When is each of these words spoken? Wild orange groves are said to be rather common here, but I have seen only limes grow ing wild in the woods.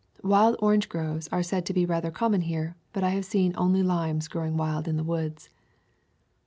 Wild 0.23 0.55
orange 0.57 0.89
groves 0.89 1.27
are 1.27 1.43
said 1.43 1.63
to 1.67 1.75
be 1.75 1.85
rather 1.85 2.09
common 2.09 2.41
here, 2.41 2.75
but 2.91 3.03
I 3.03 3.09
have 3.09 3.23
seen 3.23 3.53
only 3.55 3.83
limes 3.83 4.27
grow 4.27 4.47
ing 4.47 4.57
wild 4.57 4.87
in 4.87 4.97
the 4.97 5.03
woods. 5.03 5.51